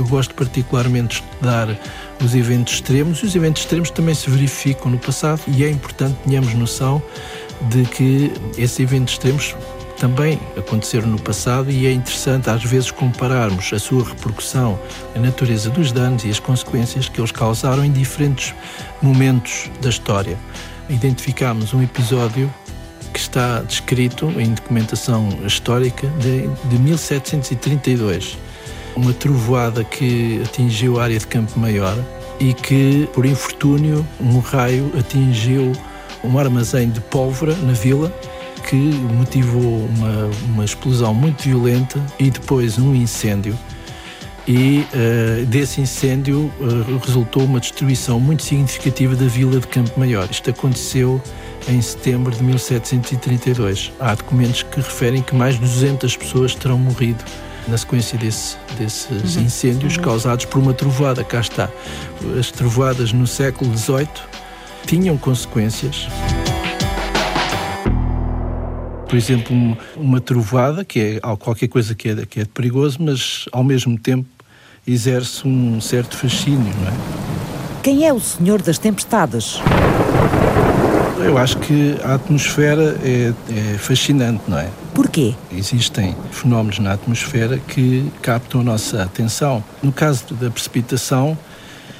[0.00, 1.78] eu gosto particularmente de estudar
[2.24, 6.16] os eventos extremos e os eventos extremos também se verificam no passado e é importante
[6.24, 7.02] tenhamos noção
[7.68, 9.54] de que esses eventos extremos
[9.98, 14.78] também aconteceram no passado e é interessante às vezes compararmos a sua repercussão,
[15.14, 18.54] a natureza dos danos e as consequências que eles causaram em diferentes
[19.02, 20.38] momentos da história.
[20.88, 22.52] Identificámos um episódio
[23.12, 28.38] que está descrito em documentação histórica de, de 1732.
[28.96, 31.96] Uma trovoada que atingiu a área de Campo Maior
[32.38, 35.72] e que, por infortúnio, um raio atingiu
[36.24, 38.12] um armazém de pólvora na vila
[38.68, 43.58] que motivou uma, uma explosão muito violenta e depois um incêndio.
[44.46, 50.28] E uh, desse incêndio uh, resultou uma destruição muito significativa da vila de Campo Maior.
[50.30, 51.20] Isto aconteceu
[51.68, 53.92] em setembro de 1732.
[54.00, 57.22] Há documentos que referem que mais de 200 pessoas terão morrido
[57.70, 59.42] na sequência desse, desses uhum.
[59.42, 60.02] incêndios uhum.
[60.02, 61.22] causados por uma trovoada.
[61.22, 61.70] Cá está.
[62.38, 64.08] As trovoadas no século XVIII
[64.86, 66.08] tinham consequências.
[69.08, 73.64] Por exemplo, uma trovoada, que é qualquer coisa que é, que é perigoso, mas ao
[73.64, 74.28] mesmo tempo
[74.86, 77.39] exerce um certo fascínio, não é?
[77.82, 79.58] Quem é o Senhor das Tempestades?
[81.24, 84.68] Eu acho que a atmosfera é, é, fascinante, não é?
[84.94, 85.34] Porquê?
[85.50, 89.64] Existem fenómenos na atmosfera que captam a nossa atenção.
[89.82, 91.38] No caso da precipitação,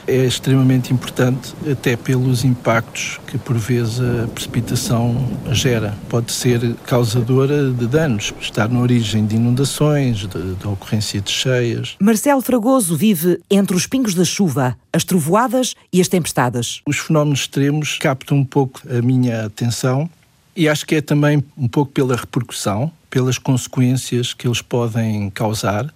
[0.07, 5.97] é extremamente importante, até pelos impactos que por vezes a precipitação gera.
[6.09, 11.97] Pode ser causadora de danos, estar na origem de inundações, da ocorrência de cheias.
[12.01, 16.81] Marcelo Fragoso vive entre os pingos da chuva, as trovoadas e as tempestades.
[16.87, 20.09] Os fenómenos extremos captam um pouco a minha atenção
[20.57, 25.93] e acho que é também um pouco pela repercussão, pelas consequências que eles podem causar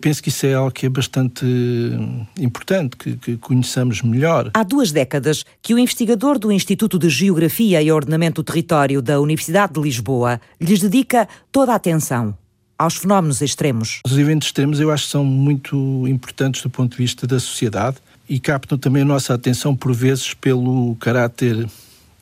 [0.00, 4.50] penso que isso é algo que é bastante hum, importante, que, que conheçamos melhor.
[4.54, 9.20] Há duas décadas que o investigador do Instituto de Geografia e Ordenamento do Território da
[9.20, 12.36] Universidade de Lisboa lhes dedica toda a atenção
[12.78, 14.00] aos fenómenos extremos.
[14.04, 17.96] Os eventos extremos eu acho que são muito importantes do ponto de vista da sociedade
[18.28, 21.66] e captam também a nossa atenção por vezes pelo caráter,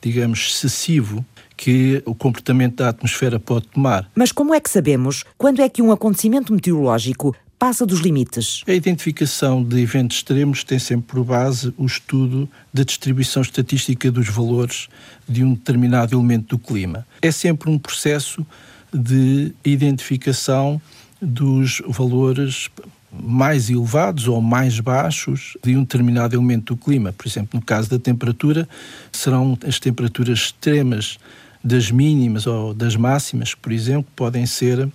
[0.01, 1.25] digamos, excessivo
[1.57, 4.09] que o comportamento da atmosfera pode tomar.
[4.13, 7.35] Mas como é que sabemos quando é que um acontecimento meteorológico
[7.65, 8.61] passa dos limites?
[8.67, 14.29] A identificação de eventos extremos tem sempre por base o estudo da distribuição estatística dos
[14.29, 14.87] valores
[15.27, 17.07] de um determinado elemento do clima.
[17.23, 18.45] É sempre um processo
[18.93, 20.79] de identificação
[21.19, 22.69] dos valores
[23.11, 27.13] mais elevados ou mais baixos de um determinado elemento do clima.
[27.13, 28.69] Por exemplo, no caso da temperatura,
[29.11, 31.17] serão as temperaturas extremas
[31.63, 34.87] das mínimas ou das máximas, por exemplo, podem ser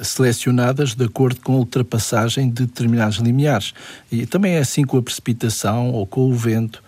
[0.00, 3.74] selecionadas de acordo com a ultrapassagem de determinados limiares.
[4.10, 6.82] E também é assim com a precipitação, ou com o vento,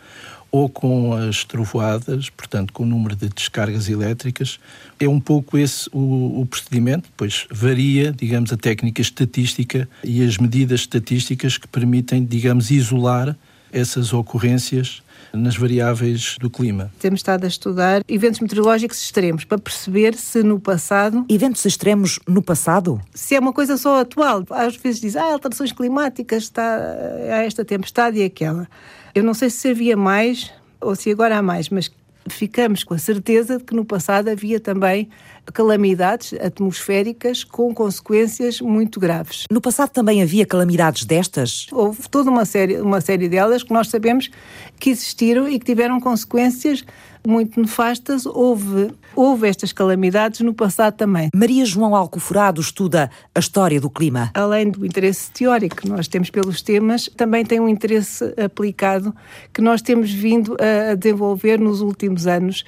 [0.51, 4.61] ou com as trovoadas, portanto, com o número de descargas elétricas.
[5.01, 10.39] É um pouco esse o, o procedimento, pois varia, digamos, a técnica estatística e as
[10.39, 13.37] medidas estatísticas que permitem, digamos, isolar
[13.73, 15.03] essas ocorrências
[15.35, 16.93] nas variáveis do clima.
[16.99, 21.25] Temos estado a estudar eventos meteorológicos extremos para perceber se no passado.
[21.29, 23.01] Eventos extremos no passado?
[23.13, 24.45] Se é uma coisa só atual.
[24.51, 28.69] Às vezes diz, ah, alterações climáticas, está a esta tempestade e aquela.
[29.15, 30.51] Eu não sei se havia mais
[30.81, 31.91] ou se agora há mais, mas
[32.29, 35.09] ficamos com a certeza de que no passado havia também
[35.53, 39.45] calamidades atmosféricas com consequências muito graves.
[39.51, 41.67] No passado também havia calamidades destas?
[41.71, 44.31] Houve toda uma série, uma série delas que nós sabemos
[44.79, 46.85] que existiram e que tiveram consequências
[47.27, 48.27] muito nefastas.
[48.27, 51.31] Houve, houve estas calamidades no passado também.
[51.35, 54.31] Maria João Alcoforado estuda a história do clima.
[54.35, 59.15] Além do interesse teórico que nós temos pelos temas, também tem um interesse aplicado
[59.53, 62.65] que nós temos vindo a desenvolver nos últimos anos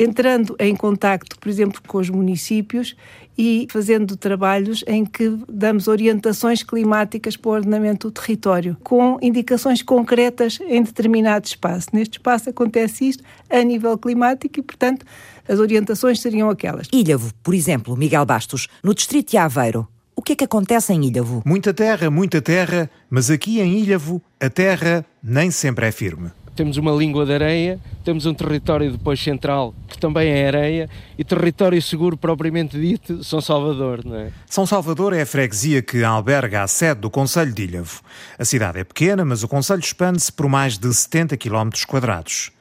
[0.00, 2.96] entrando em contacto, por exemplo, com os municípios
[3.36, 9.82] e fazendo trabalhos em que damos orientações climáticas para o ordenamento do território, com indicações
[9.82, 11.88] concretas em determinado espaço.
[11.92, 15.04] Neste espaço acontece isto a nível climático e, portanto,
[15.50, 16.86] as orientações seriam aquelas.
[16.92, 19.88] Ilhavo, por exemplo, Miguel Bastos, no distrito de Aveiro.
[20.14, 21.42] O que é que acontece em Ilhavo?
[21.44, 26.30] Muita terra, muita terra, mas aqui em Ilhavo a terra nem sempre é firme
[26.60, 31.24] temos uma língua de areia, temos um território depois central que também é areia e
[31.24, 34.30] território seguro propriamente dito, São Salvador, não é?
[34.44, 38.02] São Salvador é a freguesia que alberga a sede do Conselho de Ilhavo.
[38.38, 42.52] A cidade é pequena, mas o Conselho expande-se por mais de 70 km quadrados.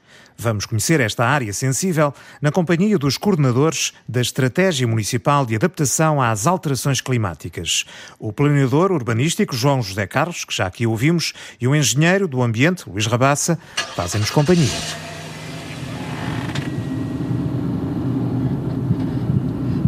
[0.42, 6.48] Vamos conhecer esta área sensível na companhia dos coordenadores da Estratégia Municipal de Adaptação às
[6.48, 7.84] Alterações Climáticas.
[8.18, 12.90] O planeador urbanístico João José Carlos, que já aqui ouvimos, e o engenheiro do ambiente,
[12.90, 13.60] Luís Rabassa,
[13.98, 14.70] fazem-nos companhia.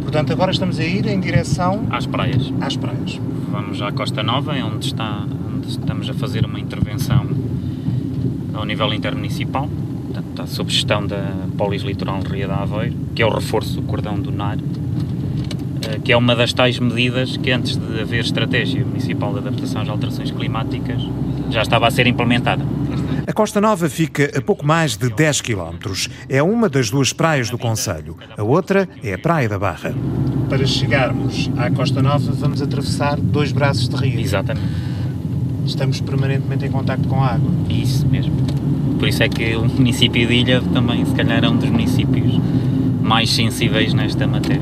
[0.01, 2.51] Portanto, agora estamos a ir em direção às praias.
[2.59, 3.17] Às praias.
[3.49, 5.25] Vamos à Costa Nova, onde, está,
[5.55, 7.25] onde estamos a fazer uma intervenção
[8.53, 9.69] ao nível intermunicipal,
[10.11, 11.23] portanto, está sob gestão da
[11.57, 14.57] Polis Litoral Ria da Aveiro, que é o reforço do cordão do NAR,
[15.87, 19.81] eh, que é uma das tais medidas que antes de haver estratégia municipal de adaptação
[19.81, 21.01] às alterações climáticas
[21.49, 22.63] já estava a ser implementada.
[23.27, 25.77] A Costa Nova fica a pouco mais de 10 km.
[26.27, 28.17] É uma das duas praias do Conselho.
[28.37, 29.93] A outra é a Praia da Barra.
[30.49, 34.19] Para chegarmos à Costa Nova, vamos atravessar dois braços de rio.
[34.19, 34.67] Exatamente.
[35.65, 37.51] Estamos permanentemente em contato com a água.
[37.69, 38.60] Isso mesmo.
[39.01, 42.39] Por isso é que o município de Ilha também, se calhar, é um dos municípios
[43.01, 44.61] mais sensíveis nesta matéria.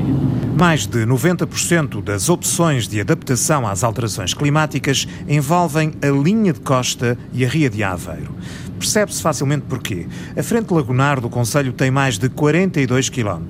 [0.58, 7.18] Mais de 90% das opções de adaptação às alterações climáticas envolvem a linha de costa
[7.34, 8.34] e a Ria de Aveiro.
[8.80, 10.06] Percebe-se facilmente porquê.
[10.34, 13.44] A frente lagunar do Conselho tem mais de 42 km.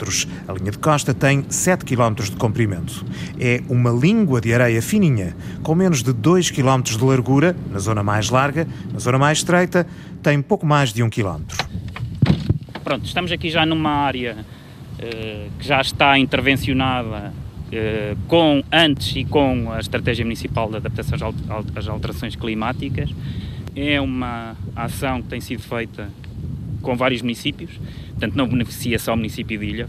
[0.49, 3.07] A linha de costa tem 7 km de comprimento.
[3.39, 8.03] É uma língua de areia fininha, com menos de 2 km de largura, na zona
[8.03, 9.87] mais larga, na zona mais estreita,
[10.21, 11.43] tem pouco mais de 1 km.
[12.83, 17.33] Pronto, estamos aqui já numa área uh, que já está intervencionada
[17.69, 21.33] uh, com, antes e com a Estratégia Municipal de Adaptação
[21.77, 23.15] às Alterações Climáticas
[23.89, 26.11] é uma ação que tem sido feita
[26.83, 27.71] com vários municípios,
[28.11, 29.89] portanto não beneficia só o município de Ilha.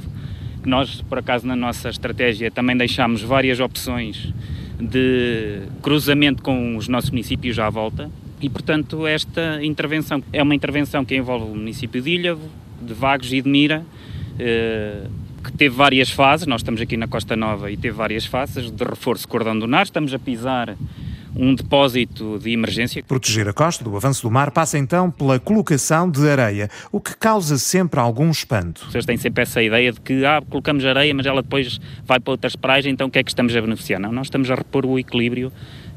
[0.66, 4.34] Nós, por acaso, na nossa estratégia também deixámos várias opções
[4.80, 8.10] de cruzamento com os nossos municípios à volta
[8.42, 12.50] e, portanto, esta intervenção é uma intervenção que envolve o município de Ilhavo,
[12.82, 13.86] de Vagos e de Mira,
[14.40, 15.06] eh,
[15.44, 18.84] que teve várias fases, nós estamos aqui na Costa Nova e teve várias fases de
[18.84, 20.76] reforço cordão do nar, estamos a pisar
[21.36, 23.04] um depósito de emergência.
[23.04, 27.16] Proteger a costa do avanço do mar passa então pela colocação de areia, o que
[27.16, 28.86] causa sempre algum espanto.
[28.90, 32.32] Vocês têm sempre essa ideia de que ah, colocamos areia, mas ela depois vai para
[32.32, 34.00] outras praias, então o que é que estamos a beneficiar?
[34.00, 35.52] Não, nós estamos a repor o equilíbrio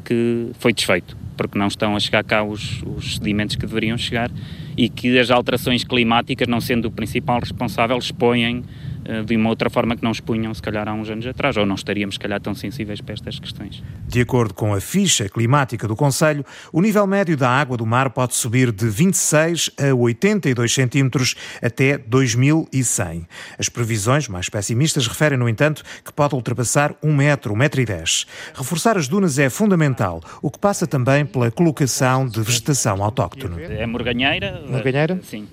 [0.05, 4.31] que foi desfeito, porque não estão a chegar cá os, os sedimentos que deveriam chegar
[4.77, 8.65] e que as alterações climáticas, não sendo o principal responsável, expõem
[9.27, 11.75] de uma outra forma que não expunham, se calhar, há uns anos atrás, ou não
[11.75, 13.83] estaríamos, se calhar, tão sensíveis para estas questões.
[14.07, 18.11] De acordo com a ficha climática do Conselho, o nível médio da água do mar
[18.11, 23.27] pode subir de 26 a 82 centímetros até 2100.
[23.59, 27.85] As previsões mais pessimistas referem, no entanto, que pode ultrapassar 1 metro, 1 metro e
[27.85, 28.27] 10.
[28.55, 33.63] Reforçar as dunas é fundamental, o que passa também pela colocação de vegetação autóctone.
[33.63, 34.63] É morganheira.
[34.69, 35.21] Morganheira?
[35.23, 35.47] Sim,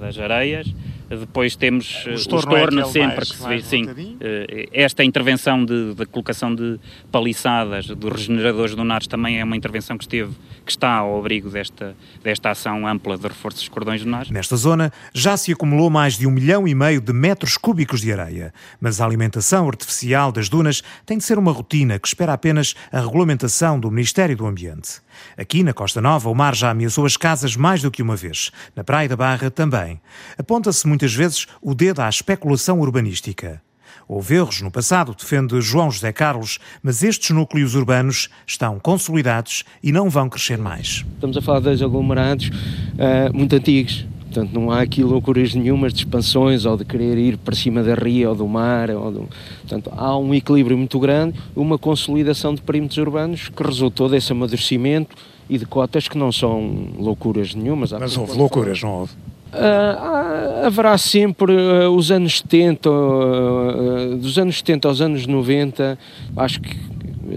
[0.00, 0.66] das areias
[1.08, 3.84] depois temos o estorno, o estorno é sempre mais, que se vê, sim.
[3.88, 6.80] Um eh, esta intervenção de, de, colocação de
[7.12, 10.32] paliçadas, dos regeneradores lunares, também é uma intervenção que esteve,
[10.64, 11.94] que está ao abrigo desta,
[12.24, 14.30] desta ação ampla de reforço dos cordões lunares.
[14.30, 18.12] Nesta zona já se acumulou mais de um milhão e meio de metros cúbicos de
[18.12, 22.74] areia, mas a alimentação artificial das dunas tem de ser uma rotina que espera apenas
[22.90, 25.06] a regulamentação do Ministério do Ambiente.
[25.36, 28.50] Aqui na Costa Nova, o mar já ameaçou as casas mais do que uma vez.
[28.74, 30.00] Na Praia da Barra também.
[30.38, 33.62] Aponta-se muitas vezes o dedo à especulação urbanística.
[34.08, 39.90] Houve erros no passado, defende João José Carlos, mas estes núcleos urbanos estão consolidados e
[39.90, 41.04] não vão crescer mais.
[41.14, 44.06] Estamos a falar de aglomerados uh, muito antigos,
[44.36, 47.94] Portanto, não há aqui loucuras nenhumas de expansões ou de querer ir para cima da
[47.94, 48.90] ria ou do mar.
[48.90, 49.28] Ou do...
[49.62, 55.16] Portanto, há um equilíbrio muito grande, uma consolidação de perímetros urbanos que resultou desse amadurecimento
[55.48, 57.92] e de cotas que não são loucuras nenhumas.
[57.92, 59.12] Mas houve loucuras, não houve?
[59.52, 65.98] Uh, haverá sempre uh, os anos 70, uh, dos anos 70 aos anos 90,
[66.36, 66.76] acho que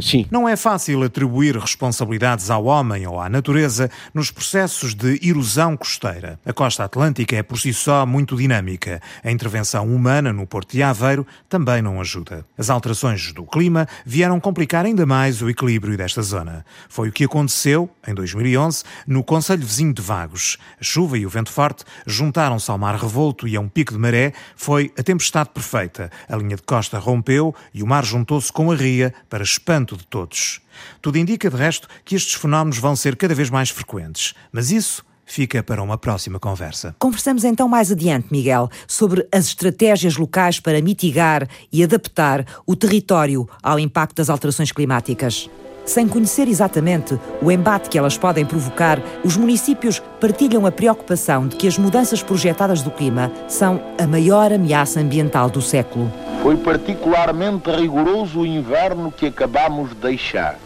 [0.02, 0.26] sim.
[0.32, 6.40] Não é fácil atribuir responsabilidades ao homem ou à natureza nos processos de erosão costeira.
[6.46, 9.02] A costa atlântica é por si só muito dinâmica.
[9.24, 12.46] A intervenção humana no Porto de Aveiro também não ajuda.
[12.58, 16.66] As alterações do clima vieram complicar ainda mais o equilíbrio desta zona.
[16.88, 20.58] Foi o que aconteceu, em 2011, no Conselho Vizinho de Vagos.
[20.80, 24.00] A chuva e o vento forte juntaram-se ao mar revolto e a um pico de
[24.00, 24.34] maré.
[24.56, 26.10] Foi a tempestade perfeita.
[26.28, 29.44] A linha de costa rompeu e o mar juntou-se com a ria para
[29.80, 30.62] espanto de todos.
[31.02, 34.34] Tudo indica, de resto, que estes fenómenos vão ser cada vez mais frequentes.
[34.52, 36.96] Mas isso fica para uma próxima conversa.
[37.00, 43.48] Conversamos então mais adiante, Miguel, sobre as estratégias locais para mitigar e adaptar o território
[43.62, 45.50] ao impacto das alterações climáticas.
[45.90, 51.56] Sem conhecer exatamente o embate que elas podem provocar, os municípios partilham a preocupação de
[51.56, 56.14] que as mudanças projetadas do clima são a maior ameaça ambiental do século.
[56.44, 60.60] Foi particularmente rigoroso o inverno que acabamos de deixar.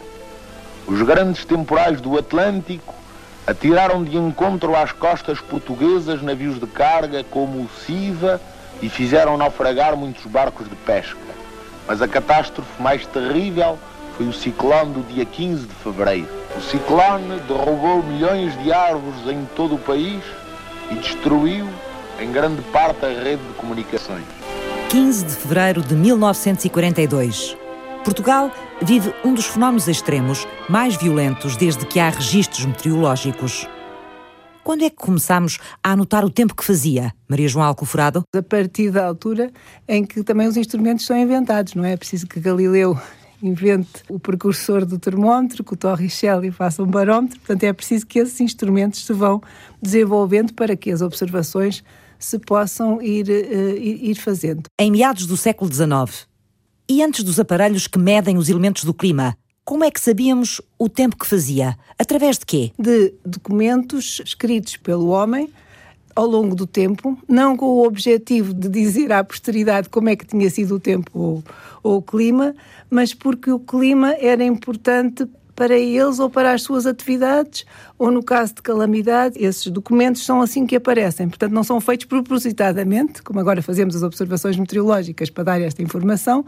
[0.86, 2.94] Os grandes temporais do Atlântico
[3.46, 8.38] atiraram de encontro às costas portuguesas navios de carga como o Siva
[8.82, 11.16] e fizeram naufragar muitos barcos de pesca.
[11.88, 13.78] Mas a catástrofe mais terrível
[14.16, 16.28] foi o ciclone do dia 15 de fevereiro.
[16.56, 20.22] O ciclone derrubou milhões de árvores em todo o país
[20.90, 21.68] e destruiu
[22.20, 24.24] em grande parte a rede de comunicações.
[24.88, 27.56] 15 de fevereiro de 1942.
[28.04, 33.66] Portugal vive um dos fenómenos extremos mais violentos desde que há registros meteorológicos.
[34.62, 38.22] Quando é que começámos a anotar o tempo que fazia, Maria João Alcoforado?
[38.34, 39.50] A partir da altura
[39.88, 41.92] em que também os instrumentos são inventados, não é?
[41.92, 42.96] É preciso que Galileu
[43.42, 48.18] invente o precursor do termómetro, que o Torricelli faça um barómetro, portanto é preciso que
[48.18, 49.42] esses instrumentos se vão
[49.80, 51.84] desenvolvendo para que as observações
[52.18, 54.64] se possam ir, uh, ir fazendo.
[54.80, 56.26] Em meados do século XIX,
[56.88, 60.88] e antes dos aparelhos que medem os elementos do clima, como é que sabíamos o
[60.88, 61.76] tempo que fazia?
[61.98, 62.72] Através de quê?
[62.78, 65.50] De documentos escritos pelo homem
[66.14, 70.26] ao longo do tempo, não com o objetivo de dizer à posteridade como é que
[70.26, 71.44] tinha sido o tempo ou,
[71.82, 72.54] ou o clima,
[72.88, 77.64] mas porque o clima era importante para eles ou para as suas atividades,
[77.98, 81.28] ou no caso de calamidade, esses documentos são assim que aparecem.
[81.28, 86.44] Portanto, não são feitos propositadamente, como agora fazemos as observações meteorológicas para dar esta informação,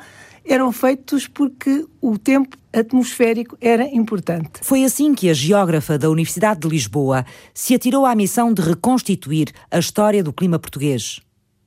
[0.46, 4.60] eram feitos porque o tempo atmosférico era importante.
[4.62, 9.50] Foi assim que a geógrafa da Universidade de Lisboa se atirou à missão de reconstituir
[9.70, 11.20] a história do clima português.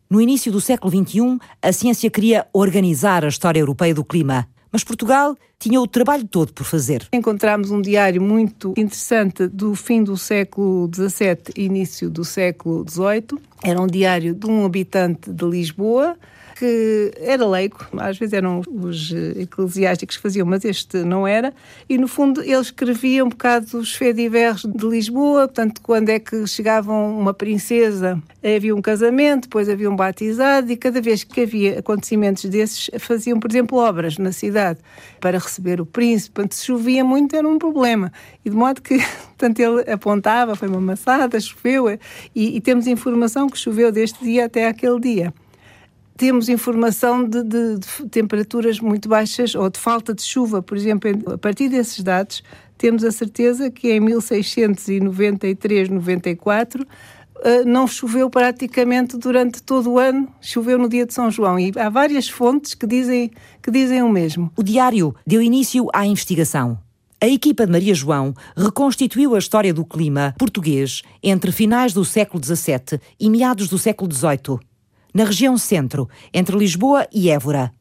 [0.09, 4.47] No início do século XXI, a ciência queria organizar a história europeia do clima.
[4.71, 7.07] Mas Portugal tinha o trabalho todo por fazer.
[7.11, 13.39] Encontramos um diário muito interessante do fim do século XVII e início do século XVIII.
[13.63, 16.15] Era um diário de um habitante de Lisboa,
[16.59, 21.53] que era leigo, às vezes eram os eh, eclesiásticos que faziam, mas este não era,
[21.87, 26.45] e no fundo ele escrevia um bocado os fediverres de Lisboa, portanto, quando é que
[26.45, 31.79] chegavam uma princesa, havia um casamento, depois havia um batizado, e cada vez que havia
[31.79, 34.79] acontecimentos desses, faziam, por exemplo, obras na cidade
[35.21, 38.11] para receber o príncipe, portanto, se chovia muito era um problema,
[38.43, 38.97] e de modo que,
[39.37, 41.89] portanto, ele apontava, foi uma maçada, choveu,
[42.35, 45.33] e, e temos informação que choveu deste dia até aquele dia
[46.19, 51.09] temos informação de, de, de, temperaturas muito baixas ou de falta de chuva, por exemplo,
[51.31, 52.43] a partir desses dados,
[52.77, 56.85] temos a certeza que em 1693, 94,
[57.65, 61.57] não choveu praticamente durante todo o ano, choveu no dia de São João.
[61.57, 63.31] E há várias fontes que dizem,
[63.63, 64.51] que dizem o mesmo.
[64.57, 66.77] O diário deu início à investigação.
[67.21, 72.43] A equipa de Maria João reconstituiu a história do clima português entre finais do século
[72.43, 74.68] XVII e meados do século XVIII
[75.13, 77.71] na região centro, entre Lisboa e Évora,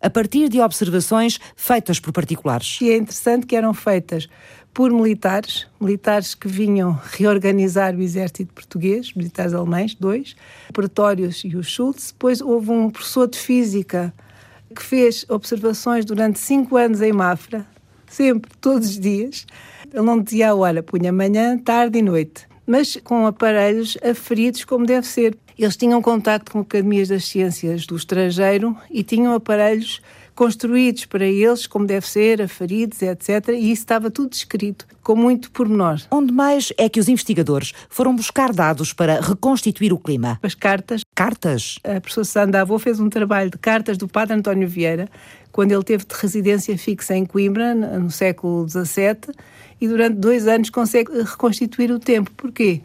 [0.00, 2.78] a partir de observações feitas por particulares.
[2.80, 4.28] E é interessante que eram feitas
[4.74, 10.34] por militares, militares que vinham reorganizar o exército português, militares alemães, dois,
[10.72, 12.10] Pretórios e o Schultz.
[12.12, 14.12] Depois houve um professor de física
[14.74, 17.66] que fez observações durante cinco anos em Mafra,
[18.08, 19.46] sempre, todos os dias.
[19.92, 24.86] Ele não dizia a hora, punha manhã, tarde e noite, mas com aparelhos aferidos como
[24.86, 25.36] deve ser.
[25.58, 30.00] Eles tinham contacto com academias das ciências do estrangeiro e tinham aparelhos
[30.34, 33.48] construídos para eles, como deve ser, afaridos, etc.
[33.48, 36.00] E isso estava tudo escrito, com muito pormenor.
[36.10, 40.38] Onde mais é que os investigadores foram buscar dados para reconstituir o clima?
[40.42, 41.02] As cartas.
[41.14, 41.78] Cartas?
[41.84, 45.08] A professora Sandra Avô fez um trabalho de cartas do padre António Vieira,
[45.50, 49.34] quando ele teve de residência fixa em Coimbra, no século XVII,
[49.80, 52.30] e durante dois anos consegue reconstituir o tempo.
[52.36, 52.80] Porquê?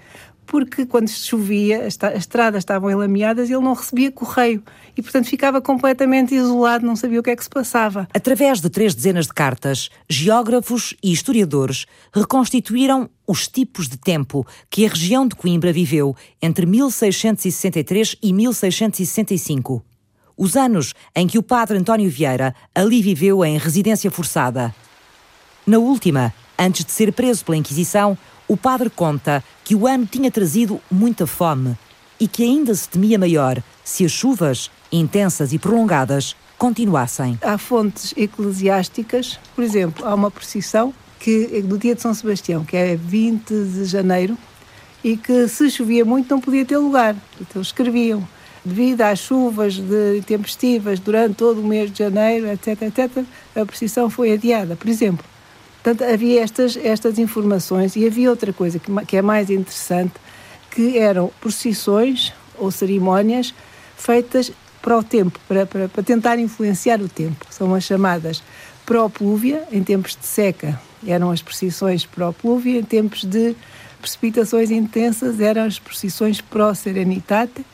[0.48, 4.64] Porque quando chovia, as estradas estavam enlameadas e ele não recebia correio.
[4.96, 8.08] E, portanto, ficava completamente isolado, não sabia o que é que se passava.
[8.14, 14.86] Através de três dezenas de cartas, geógrafos e historiadores reconstituíram os tipos de tempo que
[14.86, 19.84] a região de Coimbra viveu entre 1663 e 1665.
[20.38, 24.74] Os anos em que o padre António Vieira ali viveu em residência forçada.
[25.66, 30.32] Na última, antes de ser preso pela Inquisição, o padre conta que o ano tinha
[30.32, 31.78] trazido muita fome
[32.20, 37.38] e que ainda se temia maior se as chuvas, intensas e prolongadas, continuassem.
[37.42, 42.76] Há fontes eclesiásticas, por exemplo, há uma procissão que no dia de São Sebastião, que
[42.76, 44.38] é 20 de janeiro,
[45.04, 47.16] e que se chovia muito não podia ter lugar.
[47.40, 48.28] Então escreviam,
[48.64, 53.24] devido às chuvas de tempestivas durante todo o mês de janeiro, etc, etc,
[53.56, 54.76] a procissão foi adiada.
[54.76, 55.26] Por exemplo,
[55.88, 60.16] Portanto, havia estas, estas informações e havia outra coisa que, que é mais interessante,
[60.70, 63.54] que eram procissões ou cerimónias
[63.96, 64.52] feitas
[64.82, 67.46] para o tempo, para, para, para tentar influenciar o tempo.
[67.50, 68.44] São as chamadas
[68.86, 70.78] pró-plúvia, em tempos de seca
[71.08, 73.56] eram as procissões pró-plúvia, em tempos de
[74.02, 77.66] precipitações intensas eram as procissões pró-serenitate,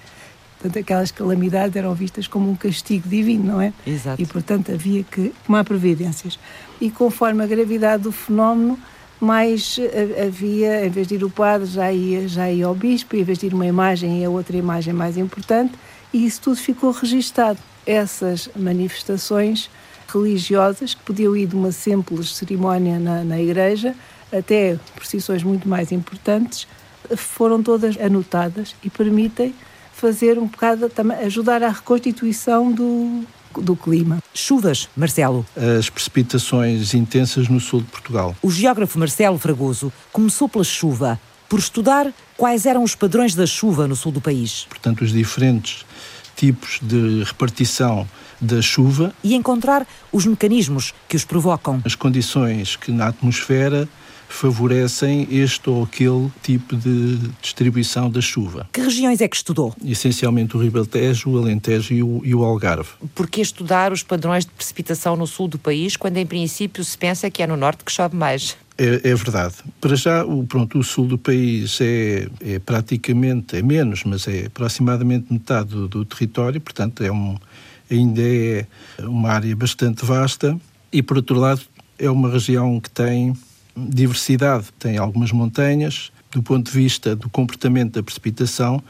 [0.64, 3.74] portanto aquelas calamidades eram vistas como um castigo divino, não é?
[3.86, 4.22] Exato.
[4.22, 6.40] E portanto havia que tomar providências.
[6.80, 8.80] E conforme a gravidade do fenómeno,
[9.20, 13.16] mais eh, havia, em vez de ir o padre, já ia, já ia ao bispo,
[13.16, 15.74] e em vez de ir uma imagem, ia outra imagem mais importante,
[16.14, 17.60] e isso tudo ficou registado.
[17.86, 19.70] Essas manifestações
[20.08, 23.94] religiosas, que podiam ir de uma simples cerimónia na, na igreja
[24.32, 26.68] até procissões muito mais importantes,
[27.18, 29.54] foram todas anotadas e permitem
[30.04, 33.24] fazer um bocado, também, ajudar à reconstituição do,
[33.62, 34.22] do clima.
[34.34, 35.46] Chuvas, Marcelo.
[35.56, 38.36] As precipitações intensas no sul de Portugal.
[38.42, 41.18] O geógrafo Marcelo Fragoso começou pela chuva,
[41.48, 44.66] por estudar quais eram os padrões da chuva no sul do país.
[44.68, 45.86] Portanto, os diferentes
[46.36, 48.06] tipos de repartição
[48.42, 49.14] da chuva.
[49.24, 51.82] E encontrar os mecanismos que os provocam.
[51.86, 53.88] As condições que na atmosfera
[54.34, 58.68] favorecem este ou aquele tipo de distribuição da chuva.
[58.74, 59.76] Que regiões é que estudou?
[59.86, 62.90] Essencialmente o Ribatejo, o Alentejo e o, e o Algarve.
[63.14, 66.98] Por que estudar os padrões de precipitação no sul do país, quando em princípio se
[66.98, 68.58] pensa que é no norte que chove mais?
[68.76, 69.54] É, é, verdade.
[69.80, 74.48] Para já, o, pronto, o sul do país é, é, praticamente, é menos, mas é
[74.48, 77.38] aproximadamente metade do, do território, portanto é um,
[77.90, 78.66] ainda é
[79.02, 80.60] uma área bastante vasta
[80.92, 81.62] e, por outro lado,
[82.00, 83.36] é uma região que tem
[83.76, 88.82] diversidade, tem algumas montanhas, do ponto de vista do comportamento da precipitação,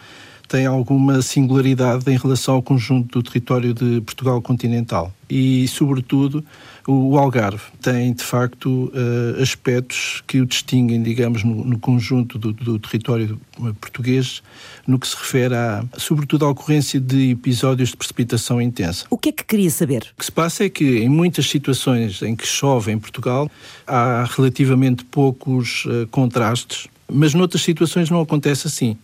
[0.54, 5.12] tem alguma singularidade em relação ao conjunto do território de Portugal continental.
[5.28, 6.46] E, sobretudo,
[6.88, 12.54] o Algarve tem, de facto, uh, aspectos que o distinguem, digamos, no, no conjunto do,
[12.54, 13.42] do, território
[13.82, 14.44] português,
[14.86, 19.08] no que se refere, a, sobretudo, à ocorrência de episódios de precipitação intensa.
[19.10, 20.12] O que é que queria saber?
[20.14, 23.50] O que se passa é que, em muitas situações em que chove em Portugal,
[23.88, 28.96] há relativamente poucos uh, contrastes, mas noutras situações não acontece assim.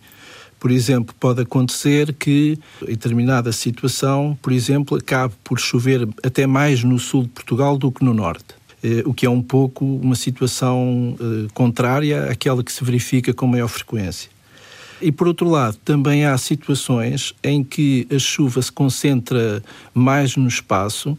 [0.60, 6.84] Por exemplo, pode acontecer que, em determinada situação, por exemplo, acabe por chover até mais
[6.84, 8.54] no sul de Portugal do que no norte.
[8.84, 13.46] Eh, o que é um pouco uma situação eh, contrária àquela que se verifica com
[13.46, 14.30] maior frequência.
[15.00, 19.62] E por outro lado, também há situações em que a chuva se concentra
[19.94, 21.16] mais no espaço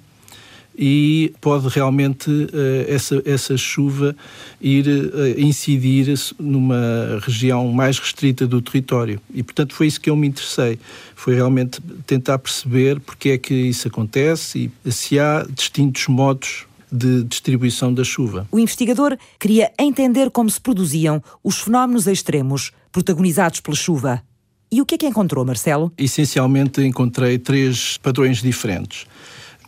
[0.78, 2.50] e pode realmente uh,
[2.88, 4.16] essa, essa chuva
[4.60, 9.20] ir uh, incidir numa região mais restrita do território.
[9.34, 10.80] E, portanto, foi isso que eu me interessei.
[11.16, 17.24] Foi realmente tentar perceber porque é que isso acontece e se há distintos modos de
[17.24, 18.48] distribuição da chuva.
[18.52, 24.22] O investigador queria entender como se produziam os fenómenos extremos protagonizados pela chuva.
[24.70, 25.92] E o que é que encontrou, Marcelo?
[25.98, 29.06] Essencialmente encontrei três padrões diferentes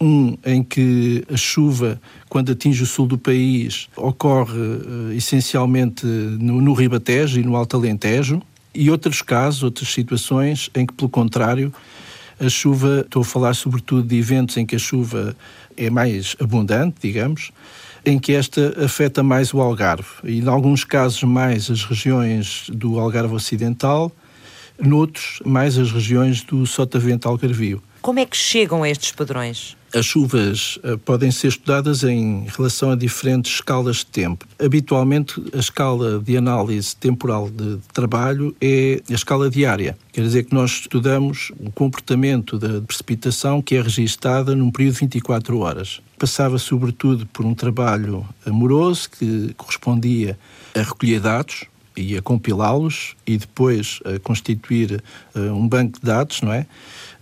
[0.03, 6.61] um em que a chuva, quando atinge o sul do país, ocorre uh, essencialmente no,
[6.61, 8.41] no Ribatejo e no Alto Alentejo,
[8.75, 11.73] e outros casos, outras situações em que, pelo contrário,
[12.39, 15.35] a chuva, estou a falar sobretudo de eventos em que a chuva
[15.77, 17.51] é mais abundante, digamos,
[18.05, 22.99] em que esta afeta mais o Algarve, e em alguns casos mais as regiões do
[22.99, 24.11] Algarve Ocidental,
[24.81, 27.81] noutros mais as regiões do Sotavento Algarvio.
[28.01, 29.77] Como é que chegam a estes padrões?
[29.95, 34.43] As chuvas uh, podem ser estudadas em relação a diferentes escalas de tempo.
[34.59, 39.95] Habitualmente, a escala de análise temporal de trabalho é a escala diária.
[40.11, 44.99] Quer dizer que nós estudamos o comportamento da precipitação que é registada num período de
[45.01, 46.01] 24 horas.
[46.17, 50.39] Passava, sobretudo, por um trabalho amoroso que correspondia
[50.73, 55.03] a recolher dados, e a compilá-los e depois a constituir
[55.35, 56.65] uh, um banco de dados, não é?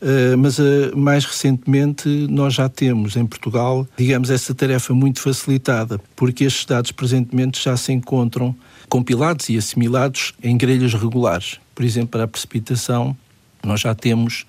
[0.01, 6.01] Uh, mas uh, mais recentemente nós já temos em Portugal, digamos, essa tarefa muito facilitada,
[6.15, 8.55] porque estes dados presentemente já se encontram
[8.89, 11.59] compilados e assimilados em grelhas regulares.
[11.75, 13.15] Por exemplo, para a precipitação,
[13.63, 14.45] nós já temos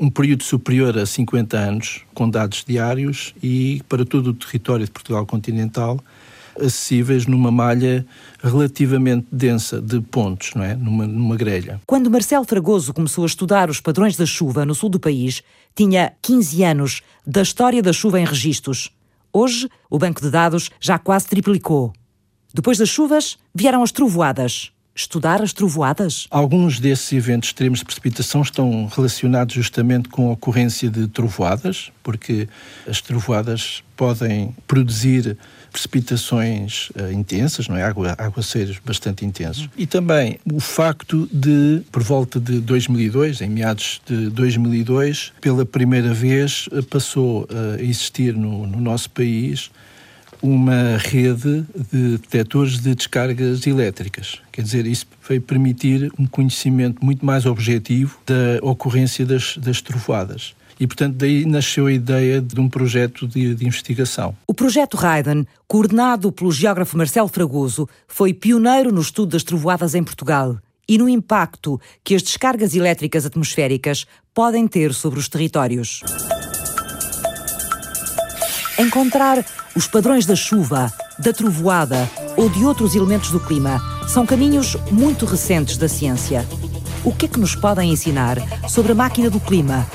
[0.00, 4.90] um período superior a 50 anos, com dados diários, e para todo o território de
[4.90, 6.00] Portugal continental,
[6.58, 8.06] acessíveis numa malha
[8.42, 10.74] relativamente densa de pontos, não é?
[10.74, 11.80] Numa, numa grelha.
[11.86, 15.42] Quando Marcelo Fragoso começou a estudar os padrões da chuva no sul do país,
[15.74, 18.90] tinha 15 anos da história da chuva em registros.
[19.32, 21.92] Hoje, o banco de dados já quase triplicou.
[22.54, 24.72] Depois das chuvas, vieram as trovoadas.
[24.94, 26.26] estudar as trovoadas?
[26.30, 32.48] Alguns desses eventos extremos de precipitação estão relacionados justamente com a ocorrência de trovoadas, porque
[32.88, 35.36] as trovoadas podem produzir
[35.76, 37.82] precipitações uh, intensas, não é?
[37.82, 39.68] Água, aguaceiros bastante intensos.
[39.76, 46.14] E também o facto de, por volta de 2002, em meados de 2002, pela primeira
[46.14, 49.70] vez eh, passou a existir no, no nosso país
[50.40, 54.40] uma rede de detectores de descargas elétricas.
[54.52, 60.54] Quer dizer, isso veio permitir um conhecimento muito mais objetivo da ocorrência das, das trovoadas.
[60.78, 64.36] E, portanto, daí nasceu a ideia de um projeto de, de, investigação.
[64.46, 70.04] O projeto Raiden, coordenado pelo geógrafo Marcelo Fragoso, foi pioneiro no estudo das trovoadas em
[70.04, 70.58] Portugal
[70.88, 76.02] e no impacto que as descargas elétricas atmosféricas podem ter sobre os territórios.
[78.78, 84.76] Encontrar os padrões da chuva, da trovoada ou de outros elementos do clima são caminhos
[84.90, 86.46] muito recentes da ciência.
[87.02, 88.36] O que é que nos podem ensinar
[88.68, 89.86] sobre a máquina do clima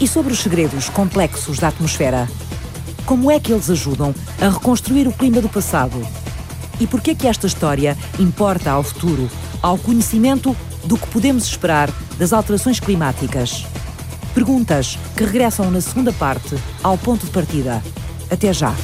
[0.00, 2.28] e sobre os segredos complexos da atmosfera?
[3.04, 6.06] Como é que eles ajudam a reconstruir o clima do passado?
[6.80, 9.28] E por que é que esta história importa ao futuro,
[9.62, 13.64] ao conhecimento do que podemos esperar das alterações climáticas?
[14.34, 17.82] Perguntas que regressam na segunda parte ao ponto de partida.
[18.30, 18.74] Até já!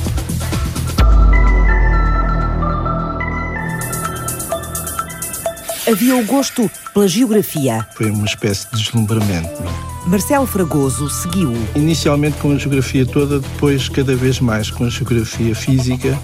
[5.86, 7.86] Havia o gosto pela geografia.
[7.94, 9.93] Foi uma espécie de deslumbramento.
[10.06, 11.52] Marcelo Fragoso seguiu.
[11.74, 16.18] Inicialmente com a geografia toda, depois cada vez mais com a geografia física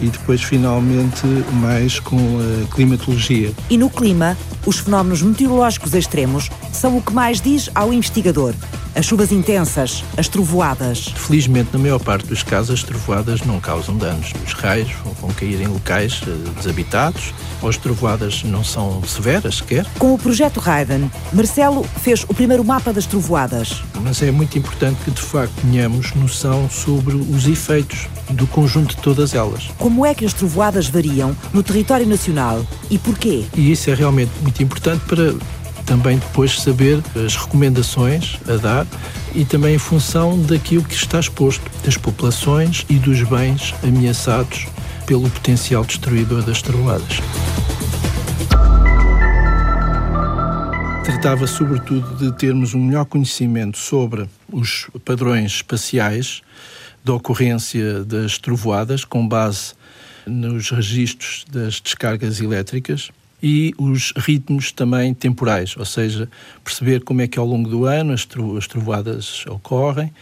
[0.00, 1.26] e depois finalmente
[1.60, 3.52] mais com a climatologia.
[3.70, 8.54] E no clima, os fenómenos meteorológicos extremos são o que mais diz ao investigador.
[8.94, 11.12] As chuvas intensas, as trovoadas.
[11.16, 14.32] Felizmente, na maior parte dos casos, as trovoadas não causam danos.
[14.44, 19.86] Os raios vão cair em locais eh, desabitados, ou as trovoadas não são severas sequer.
[19.98, 23.82] Com o projeto Raiden, Marcelo fez o primeiro mapa das trovoadas.
[24.02, 29.02] Mas é muito importante que, de facto, tenhamos noção sobre os efeitos do conjunto de
[29.02, 29.70] todas elas.
[29.78, 33.44] Como é que as trovoadas variam no território nacional e porquê?
[33.54, 35.34] E isso é realmente muito importante para
[35.88, 38.86] também depois saber as recomendações a dar
[39.34, 44.66] e também em função daquilo que está exposto, das populações e dos bens ameaçados
[45.06, 47.20] pelo potencial destruidor das trovoadas.
[51.04, 56.42] Tratava sobretudo de termos um melhor conhecimento sobre os padrões espaciais
[57.02, 59.72] da ocorrência das trovoadas com base
[60.26, 63.10] nos registros das descargas elétricas
[63.42, 66.28] e os ritmos também temporais, ou seja,
[66.64, 70.12] perceber como é que ao longo do ano as, as trovoadas ocorrem,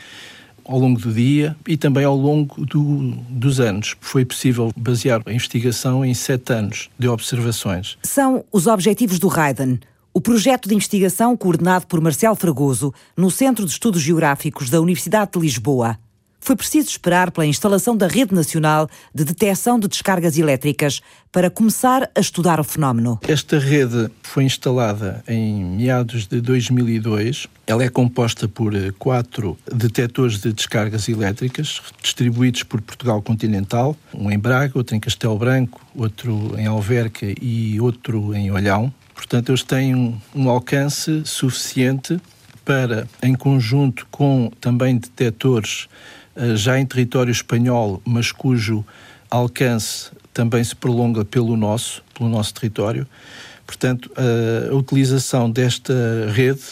[0.64, 3.94] ao longo do dia e também ao longo do, dos anos.
[4.00, 7.96] Foi possível basear a investigação em sete anos de observações.
[8.02, 9.78] São os objetivos do Raiden,
[10.12, 15.32] o projeto de investigação coordenado por Marcelo Fragoso no Centro de Estudos Geográficos da Universidade
[15.32, 15.98] de Lisboa
[16.40, 21.00] foi preciso esperar pela instalação da Rede Nacional de Detecção de Descargas Elétricas
[21.32, 23.18] para começar a estudar o fenómeno.
[23.26, 27.46] Esta rede foi instalada em meados de 2002.
[27.66, 34.30] Ela é composta por eh, quatro detectores de descargas elétricas distribuídos por Portugal continental, um
[34.30, 38.92] em Braga, outro em Castelo Branco, outro em Alverca e outro em Olhão.
[39.16, 42.20] Portanto, eles têm um, alcance suficiente
[42.64, 45.88] para, em conjunto com também detectores
[46.54, 48.84] já em território espanhol, mas cujo
[49.30, 53.06] alcance também se prolonga pelo nosso, pelo nosso território.
[53.66, 54.10] Portanto,
[54.70, 55.94] a utilização desta
[56.32, 56.62] rede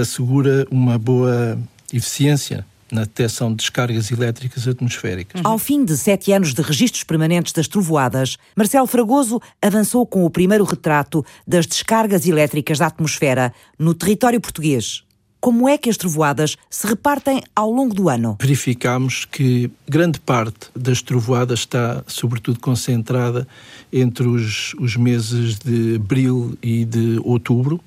[0.00, 1.58] assegura uma boa
[1.92, 5.40] eficiência na detecção de descargas elétricas atmosféricas.
[5.44, 10.30] Ao fim de sete anos de registros permanentes das trovoadas, Marcelo Fragoso avançou com o
[10.30, 15.04] primeiro retrato das descargas elétricas da atmosfera no território português
[15.40, 18.36] como é que as trovoadas se repartem ao longo do ano?
[18.40, 23.48] Verificamos que grande parte das trovoadas está, sobretudo, concentrada
[23.92, 27.80] entre os, os meses de abril e de outubro.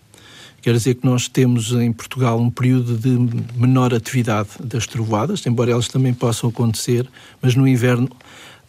[0.61, 3.09] Quer dizer que nós temos em Portugal um período de
[3.55, 7.07] menor atividade das trovoadas, embora elas também possam acontecer,
[7.41, 8.09] mas no inverno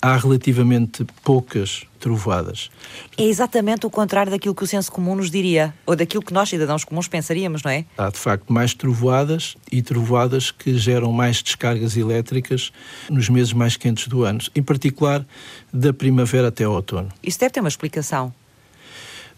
[0.05, 2.71] há relativamente poucas trovoadas.
[3.17, 6.51] É exatamente o contrário daquilo que o senso comum nos diria, ou daquilo que nós,
[6.51, 7.87] cidadãos comuns, pensaríamos, não é?
[7.97, 12.71] Há, de facto, mais trovoadas e trovoadas que geram mais descargas elétricas
[13.09, 15.27] nos meses mais quentes do ano, em particular
[15.73, 17.09] da primavera até ao outono.
[17.23, 18.31] Isso deve ter uma explicação.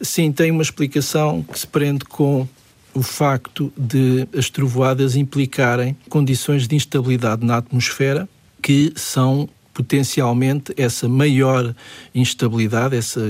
[0.01, 2.49] Sim, tem uma explicação que se prende com
[2.93, 8.29] o facto de as trovoadas implicarem condições de instabilidade na atmosfera
[8.61, 11.75] que são potencialmente essa maior
[12.15, 13.21] instabilidade, essa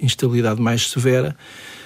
[0.00, 1.36] instabilidade mais severa,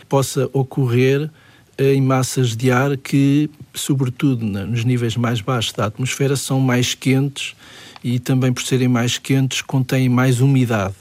[0.08, 1.28] possa ocorrer
[1.76, 7.56] em massas de ar que, sobretudo nos níveis mais baixos da atmosfera, são mais quentes
[8.04, 10.94] e também por serem mais quentes contêm mais umidade.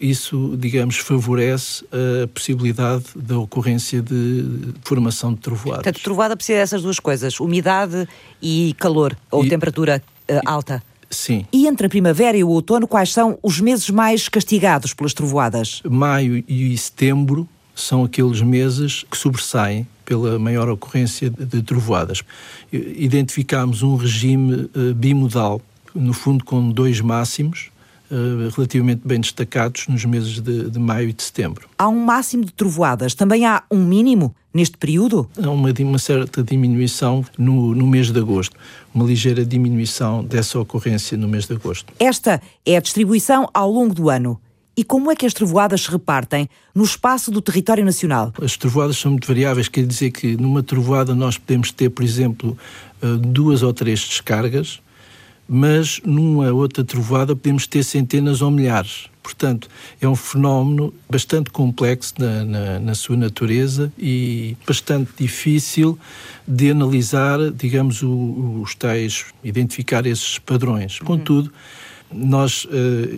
[0.00, 5.82] Isso, digamos, favorece a possibilidade da ocorrência de formação de trovoadas.
[5.82, 8.06] Portanto, trovoada precisa dessas duas coisas, umidade
[8.40, 10.80] e calor, ou e, temperatura uh, alta.
[11.10, 11.46] Sim.
[11.52, 15.80] E entre a primavera e o outono, quais são os meses mais castigados pelas trovoadas?
[15.88, 22.22] Maio e setembro são aqueles meses que sobressaem pela maior ocorrência de trovoadas.
[22.72, 25.60] Identificámos um regime uh, bimodal,
[25.94, 27.70] no fundo com dois máximos,
[28.54, 31.68] relativamente bem destacados nos meses de, de, maio e de setembro.
[31.78, 35.28] Há um máximo de trovoadas, também há um mínimo neste período?
[35.42, 38.56] Há uma, uma certa diminuição no, no, mês de agosto,
[38.94, 41.92] uma ligeira diminuição dessa ocorrência no mês de agosto.
[41.98, 44.40] Esta é a distribuição ao longo do ano.
[44.78, 48.32] E como é que as trovoadas se repartem no espaço do território nacional?
[48.40, 52.58] As trovoadas são muito variáveis, quer dizer que numa trovoada nós podemos ter, por exemplo,
[53.00, 54.82] eh, duas ou três descargas,
[55.48, 59.08] mas numa outra trovoada podemos ter centenas ou milhares.
[59.22, 59.68] Portanto,
[60.00, 65.98] é um fenómeno bastante complexo na, na, na, sua natureza e bastante difícil
[66.46, 71.00] de analisar, digamos, o, os tais, identificar esses padrões.
[71.00, 71.06] Uhum.
[71.06, 71.52] Contudo,
[72.12, 72.68] nós uh,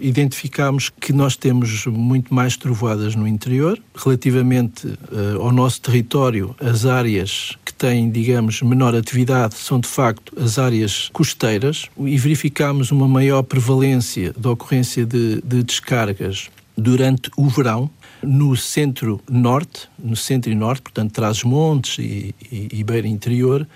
[0.01, 3.79] identificamos que nós temos muito mais trovoadas no interior.
[3.95, 10.59] Relativamente uh, ao nosso território, as áreas têm, digamos, menor atividade são, de facto, as
[10.59, 17.89] áreas costeiras e verificamos uma maior prevalência da ocorrência de, de descargas durante o verão,
[18.23, 23.67] no centro-norte, no centro e norte, portanto, traz montes e, e, e beira interior,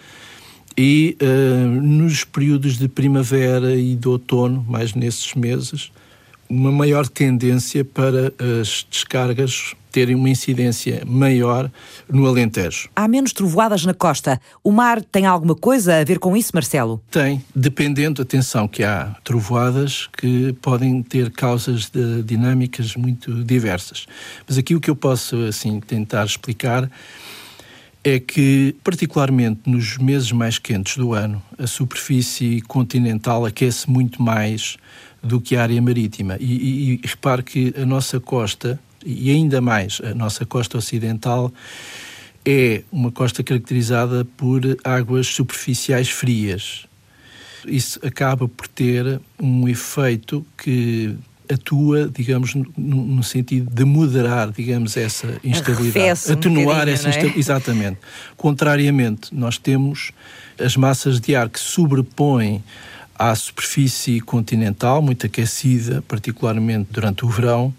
[0.76, 5.92] e uh, nos períodos de primavera e de outono, mais nesses meses,
[6.52, 11.70] uma maior tendência para as descargas terem uma incidência maior
[12.08, 12.88] no Alentejo.
[12.96, 14.40] Há menos trovoadas na costa.
[14.64, 17.00] O mar tem alguma coisa a ver com isso, Marcelo?
[17.10, 24.06] Tem, dependendo, atenção, que há trovoadas que podem ter causas de dinâmicas muito diversas.
[24.46, 26.90] Mas aqui o que eu posso assim tentar explicar
[28.04, 34.76] é que, particularmente nos meses mais quentes do ano, a superfície continental aquece muito mais
[35.22, 36.36] do que a área marítima.
[36.40, 41.52] E, e, e repare que a nossa costa, e ainda mais a nossa costa ocidental,
[42.44, 46.86] é uma costa caracterizada por águas superficiais frias.
[47.64, 51.14] Isso acaba por ter um efeito que
[51.52, 57.36] atua, digamos, no, no, sentido de moderar, digamos, essa instabilidade, atenuar um essa instabilidade.
[57.36, 57.38] É?
[57.38, 57.98] Exatamente.
[58.36, 60.12] Contrariamente, nós temos
[60.58, 62.62] as massas de ar que sobrepõem
[63.18, 67.72] à superfície continental, muito aquecida, particularmente durante o verão,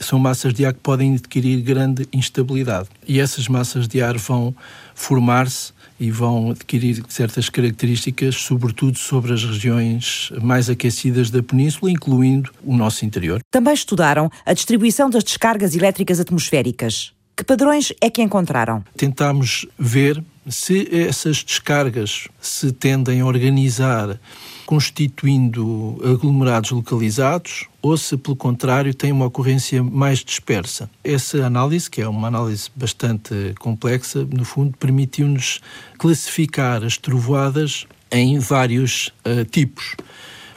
[0.00, 2.88] são massas de ar que podem adquirir grande instabilidade.
[3.06, 4.54] E essas massas de ar vão
[4.94, 12.50] formar-se e vão adquirir certas características, sobretudo sobre as regiões mais aquecidas da península, incluindo
[12.62, 13.40] o nosso interior.
[13.50, 17.12] Também estudaram a distribuição das descargas elétricas atmosféricas.
[17.36, 18.84] Que padrões é que encontraram?
[18.96, 24.18] Tentámos ver se essas descargas se tendem a organizar
[24.66, 30.90] constituindo aglomerados localizados ou se, pelo contrário, tem uma ocorrência mais dispersa.
[31.02, 35.60] Essa análise, que é uma análise bastante complexa, no fundo, permitiu-nos
[35.96, 39.96] classificar as trovoadas em vários uh, tipos.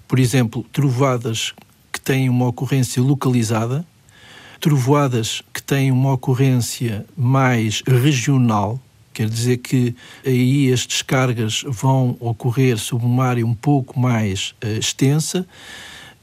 [0.08, 1.54] Por exemplo, trovoadas
[1.92, 3.86] que têm uma ocorrência localizada,
[4.60, 8.78] trovoadas que têm uma ocorrência mais regional,
[9.14, 9.96] Quer dizer que
[10.26, 15.46] aí as descargas vão ocorrer sob uma área um pouco mais uh, extensa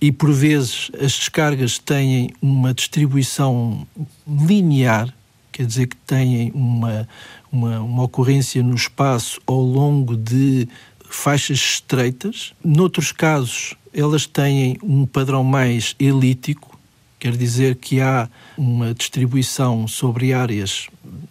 [0.01, 3.87] e, por vezes, as descargas têm uma distribuição
[4.27, 5.13] linear,
[5.53, 7.09] quer dizer que têm uma,
[7.51, 10.69] uma, uma ocorrência no espaço ao longo de
[11.11, 12.55] faixas estreitas.
[12.65, 16.79] Noutros casos, elas têm um padrão mais elíptico,
[17.19, 20.87] Quer dizer que há uma distribuição sobre áreas,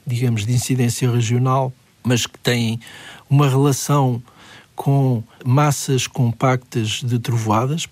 [0.08, 2.80] digamos, de incidência regional, mas que têm
[3.30, 4.24] uma relação
[4.76, 7.88] com massas compactas de trovoadas.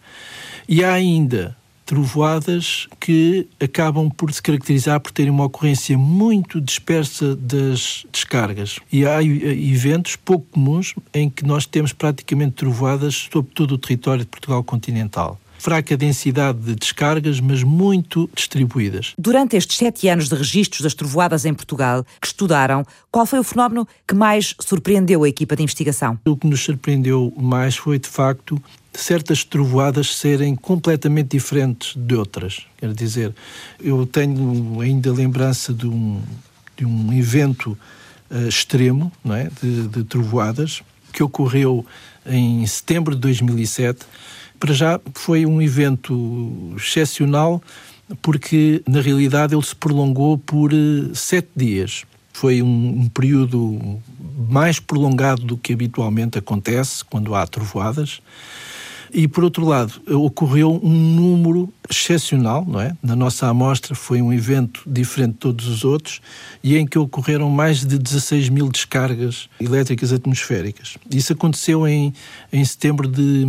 [0.67, 7.35] E há ainda trovoadas que acabam por se caracterizar por terem uma ocorrência muito dispersa
[7.35, 8.79] das descargas.
[8.91, 14.23] E há eventos pouco comuns em que nós temos praticamente trovoadas sobre todo o território
[14.23, 19.15] de Portugal continental fraca densidade de descargas, mas muito distribuídas.
[19.17, 23.43] Durante estes sete anos de registros das trovoadas em Portugal, que estudaram, qual foi o
[23.43, 26.19] fenómeno que mais surpreendeu a equipa de investigação?
[26.23, 28.61] O que nos surpreendeu mais foi, de facto,
[28.93, 32.67] certas trovoadas serem completamente diferentes de outras.
[32.77, 33.33] Quer dizer,
[33.81, 36.21] eu tenho ainda lembrança de um,
[36.77, 37.75] de um evento
[38.29, 39.49] uh, extremo não é?
[39.63, 41.83] de, de trovoadas que ocorreu
[42.23, 44.05] em setembro de 2007.
[44.59, 47.61] Para já foi um evento excepcional
[48.21, 52.05] porque, na realidade, ele se prolongou por uh, sete dias.
[52.33, 53.99] Foi um, um período
[54.49, 58.21] mais prolongado do que habitualmente acontece quando há trovoadas.
[59.17, 62.97] E, por outro lado, ocorreu um número excepcional, não é?
[63.01, 66.19] Na nossa amostra foi um evento diferente de todos os outros
[66.61, 70.97] e em que ocorreram mais de 16 mil descargas elétricas atmosféricas.
[71.09, 72.13] Isso aconteceu em,
[72.51, 73.47] em setembro de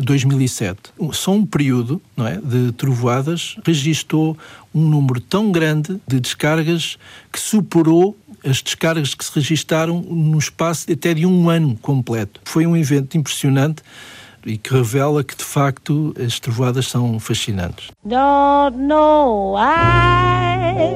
[0.00, 0.80] 2007.
[1.12, 4.38] Só um período não é, de trovoadas registou
[4.74, 6.96] um número tão grande de descargas
[7.30, 12.40] que superou as descargas que se registaram no espaço até de um ano completo.
[12.44, 13.82] Foi um evento impressionante
[14.44, 17.90] e que revela que de facto as trovoadas são fascinantes.
[18.04, 20.94] Don't know why.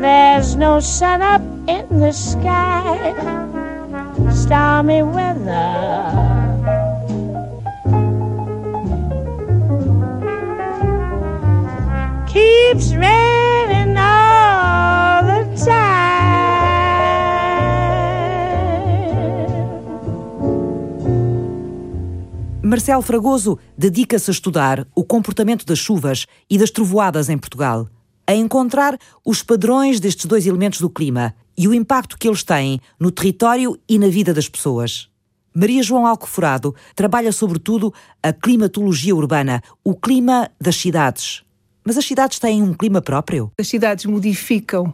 [0.00, 3.14] There's no sun up in the sky.
[4.32, 6.38] Stormy weather.
[12.28, 13.37] Keeps raining
[22.68, 27.88] Marcelo Fragoso dedica-se a estudar o comportamento das chuvas e das trovoadas em Portugal,
[28.26, 32.78] a encontrar os padrões destes dois elementos do clima e o impacto que eles têm
[33.00, 35.08] no território e na vida das pessoas.
[35.54, 37.90] Maria João Alcoforado trabalha sobretudo
[38.22, 41.42] a climatologia urbana, o clima das cidades.
[41.82, 43.50] Mas as cidades têm um clima próprio?
[43.58, 44.92] As cidades modificam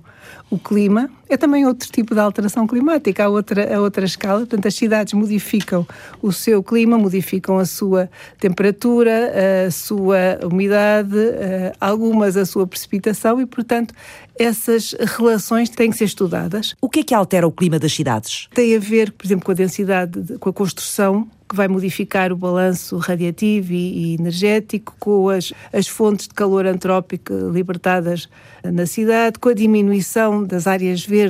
[0.49, 4.41] o clima, é também outro tipo de alteração climática, a outra, a outra escala.
[4.41, 5.87] Portanto, as cidades modificam
[6.23, 9.33] o seu clima, modificam a sua temperatura,
[9.67, 13.95] a sua umidade, eh, algumas a sua precipitação e, portanto,
[14.39, 16.75] essas relações têm que ser estudadas.
[16.81, 18.49] O que é que altera o clima das cidades?
[18.55, 22.37] Tem a ver, por exemplo, com a densidade, com a construção que vai modificar o
[22.37, 28.29] balanço radiativo e, e energético, com as, as fontes de calor antrópico libertadas
[28.63, 31.24] na cidade, com a diminuição das áreas verdes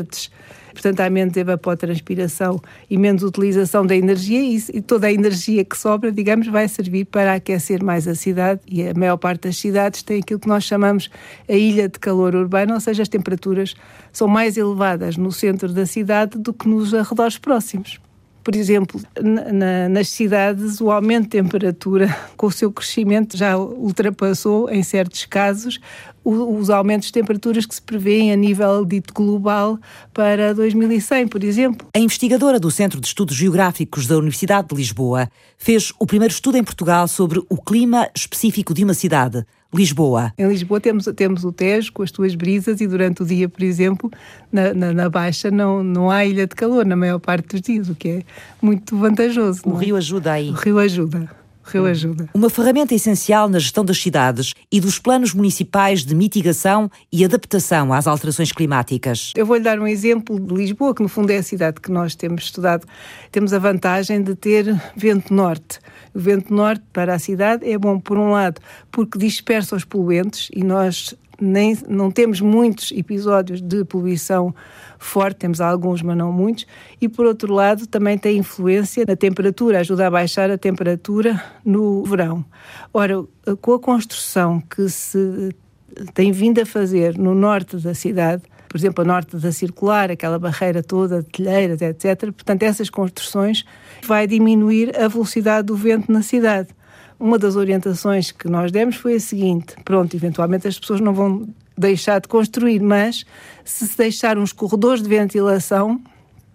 [0.72, 5.78] portanto há menos evapotranspiração e menos utilização da energia e, e, toda a energia que
[5.78, 10.02] sobra, digamos, vai servir para aquecer mais a cidade e a maior parte das cidades
[10.02, 11.09] tem aquilo que nós chamamos
[11.48, 13.74] a ilha de calor urbano, ou seja, as temperaturas
[14.12, 18.04] são mais elevadas no centro da cidade do que nos arredores próximos.
[18.44, 24.68] Por exemplo, na, nas cidades, o aumento de temperatura, com o seu crescimento, já ultrapassou,
[24.68, 25.80] em certos casos,
[26.24, 29.78] os aumentos de temperaturas que se prevêem a nível dito global
[30.12, 31.87] para 2100, por exemplo.
[31.94, 35.28] A investigadora do Centro de Estudos Geográficos da Universidade de Lisboa
[35.59, 39.44] fez o primeiro estudo em Portugal sobre o clima específico de uma cidade,
[39.75, 40.33] Lisboa.
[40.39, 43.63] Em Lisboa temos, temos o Tejo com as suas brisas e durante o dia, por
[43.63, 44.11] exemplo,
[44.53, 47.89] na, na, na, Baixa não, não há ilha de calor na maior parte dos dias,
[47.89, 48.23] o que é
[48.63, 49.63] muito vantajoso.
[49.65, 49.99] O rio é?
[49.99, 50.51] ajuda aí.
[50.51, 51.43] O rio ajuda.
[51.64, 52.29] Rio Ajuda.
[52.35, 57.92] Uma ferramenta essencial na gestão das cidades e dos planos municipais de mitigação e adaptação
[57.92, 59.33] às alterações climáticas.
[59.35, 62.14] Eu vou-lhe dar um exemplo de Lisboa, que no fundo é a cidade que nós
[62.14, 62.87] temos estudado.
[63.33, 65.79] Temos a vantagem de ter vento norte.
[66.14, 68.61] O vento norte para a cidade é bom, por um lado,
[68.92, 74.55] porque dispersa os poluentes e nós nem, não temos muitos episódios de poluição
[74.99, 76.66] forte, temos alguns, mas não muitos,
[77.01, 82.03] e por outro lado também tem influência na temperatura, ajuda a baixar a temperatura no
[82.05, 82.44] verão.
[82.92, 83.25] Ora,
[83.61, 85.55] com a construção que se
[86.14, 90.37] tem vindo a fazer no norte da cidade, por exemplo, a norte da circular, aquela
[90.37, 92.33] barreira toda de telheiras, etc.
[92.33, 93.64] Portanto, essas construções
[94.05, 96.70] vai diminuir a velocidade do vento na cidade.
[97.25, 101.49] Uma das orientações que nós demos foi a seguinte: pronto, eventualmente as pessoas não vão
[101.75, 103.25] deixar de construir, mas
[103.65, 106.03] se se deixar uns corredores de ventilação,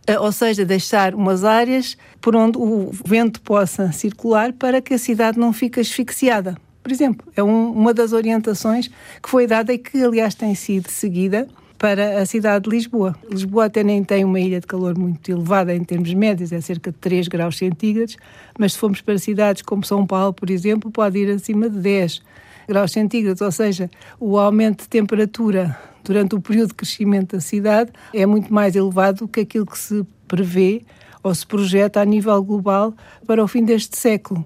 [0.06, 5.00] eh, ou seja, deixar umas áreas por onde o vento possa circular para que a
[5.00, 6.56] cidade não fique asfixiada.
[6.84, 8.92] Por exemplo, é um, uma das orientações
[9.24, 11.48] que foi dada e que, aliás, tem sido seguida
[11.80, 13.15] para a cidade de Lisboa.
[13.32, 16.92] Lisboa até nem tem uma ilha de calor muito elevada em termos médios, é cerca
[16.92, 18.18] de 3 graus centígrados,
[18.60, 22.22] mas se formos para cidades como São Paulo, por exemplo, pode ir acima de 10
[22.68, 23.89] graus centígrados, ou seja,
[24.20, 29.20] o aumento de temperatura durante o período de crescimento da cidade é muito mais elevado
[29.20, 30.84] do que aquilo que se prevê
[31.23, 32.94] ou se projeta a nível global
[33.25, 34.44] para o fim deste século.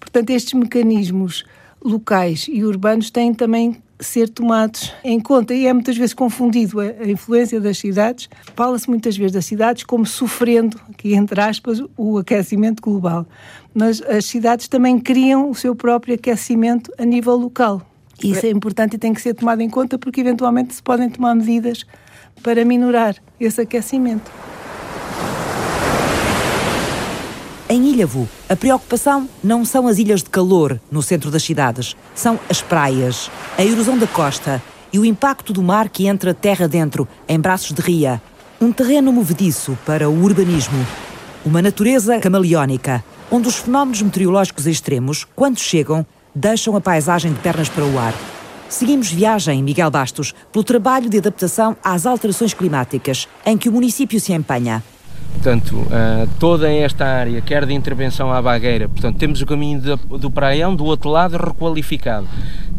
[0.00, 1.44] Portanto, estes mecanismos
[1.80, 6.84] locais e urbanos têm também ser tomados em conta e é muitas vezes confundido a,
[6.84, 8.28] a influência das cidades.
[8.54, 13.26] Fala-se muitas vezes das cidades como sofrendo, aqui entre aspas, o aquecimento global.
[13.74, 17.82] Mas as cidades também criam o seu próprio aquecimento a nível local.
[18.22, 21.34] Isso é importante e tem que ser tomado em conta porque eventualmente se podem tomar
[21.34, 21.84] medidas
[22.42, 24.30] para minorar esse aquecimento.
[27.72, 32.38] Em Ilhavo, a preocupação não são as ilhas de calor no centro das cidades, são
[32.46, 34.62] as praias, a erosão da costa
[34.92, 38.20] e o impacto do mar que entra terra dentro, em braços de ria.
[38.60, 40.86] Um terreno movediço para o urbanismo.
[41.46, 46.04] Uma natureza camaleónica, onde os fenómenos meteorológicos extremos, quando chegam,
[46.34, 48.12] deixam a paisagem de pernas para o ar.
[48.68, 54.20] Seguimos viagem, Miguel Bastos, pelo trabalho de adaptação às alterações climáticas, em que o município
[54.20, 54.84] se empenha.
[55.32, 59.96] Portanto, uh, toda esta área, quer de intervenção à bagueira, portanto, temos o caminho de,
[60.18, 62.28] do Praião, do outro lado, requalificado.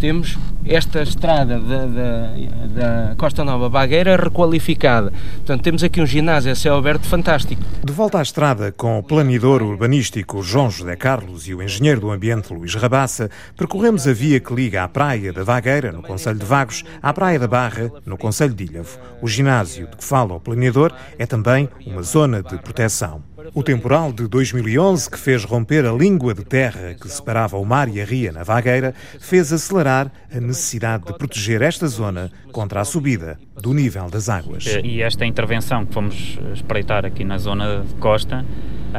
[0.03, 5.13] Temos esta estrada da, da, da, Costa Nova Bagueira requalificada.
[5.37, 7.61] Portanto, temos aqui um ginásio a céu aberto fantástico.
[7.81, 12.11] De volta à estrada, com o planador urbanístico João José Carlos e o engenheiro do
[12.11, 16.45] ambiente Luís Rabassa, percorremos a via que liga a Praia da Vagueira, no Conselho de
[16.45, 18.99] Vagos, à Praia da Barra, no Conselho de Ilhavo.
[19.21, 23.23] O ginásio de que fala o planeador é também uma zona de proteção.
[23.53, 27.89] O temporal de 2011, que fez romper a língua de terra que separava o mar
[27.89, 32.85] e a ria na Vagueira, fez acelerar a necessidade de proteger esta zona contra a
[32.85, 34.65] subida do nível das águas.
[34.83, 38.45] E esta intervenção que fomos espreitar aqui na zona de costa,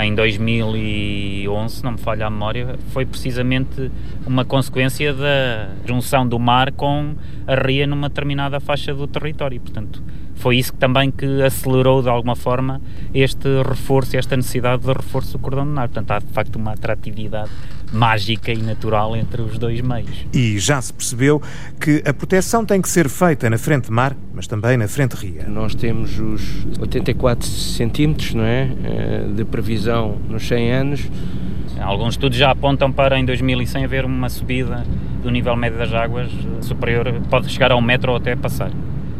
[0.01, 3.90] em 2011, não me falha a memória, foi precisamente
[4.26, 7.14] uma consequência da junção do mar com
[7.47, 9.61] a ria numa determinada faixa do território.
[9.61, 10.03] Portanto,
[10.34, 12.80] foi isso também que acelerou de alguma forma
[13.14, 15.88] este reforço, esta necessidade de reforço do cordão lunar.
[15.88, 17.51] Portanto, há de facto uma atratividade
[17.95, 20.26] mágica e natural entre os dois meios.
[20.32, 21.40] E já se percebeu
[21.80, 25.47] que a proteção tem que ser feita na frente mar, mas também na frente ria.
[25.49, 31.11] Nós temos os 84 centímetros não é, eh, de previsão nos 100 anos.
[31.80, 34.84] Alguns estudos já apontam para em 2100 haver uma subida
[35.22, 36.30] do nível médio das águas
[36.61, 38.70] superior, pode chegar a um metro ou até passar.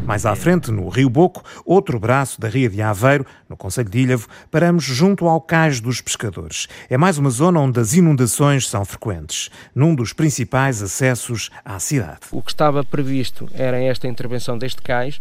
[0.05, 4.01] Mais à frente, no Rio Boco, outro braço da Ria de Aveiro, no Conselho de
[4.01, 6.69] Ilhavo, paramos junto ao Cais dos Pescadores.
[6.91, 12.21] É mais uma zona onde as inundações são frequentes, num dos principais acessos à cidade.
[12.31, 15.19] O que estava previsto era esta intervenção deste cais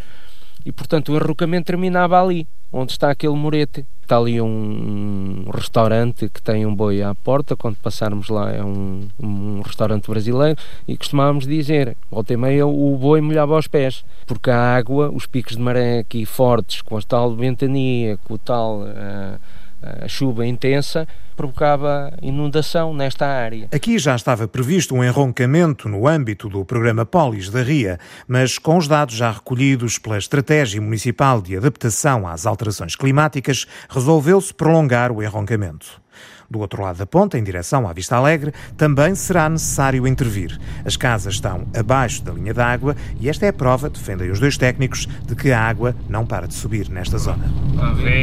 [0.65, 3.85] e, portanto, o enrocamento terminava ali, onde está aquele murete.
[4.01, 9.07] Está ali um restaurante que tem um boi à porta, quando passarmos lá é um,
[9.17, 14.49] um restaurante brasileiro, e costumávamos dizer, volta e meia o boi molhava aos pés, porque
[14.49, 18.81] a água, os picos de maré aqui fortes, com a tal ventania, com o tal...
[18.81, 19.62] Uh,
[20.01, 23.67] a chuva intensa provocava inundação nesta área.
[23.71, 28.77] Aqui já estava previsto um enroncamento no âmbito do programa Polis da Ria, mas com
[28.77, 35.23] os dados já recolhidos pela Estratégia Municipal de Adaptação às Alterações Climáticas, resolveu-se prolongar o
[35.23, 36.02] enroncamento.
[36.49, 40.59] Do outro lado da ponta, em direção à Vista Alegre, também será necessário intervir.
[40.85, 44.57] As casas estão abaixo da linha d'água e esta é a prova, defendem os dois
[44.57, 47.45] técnicos, de que a água não para de subir nesta zona.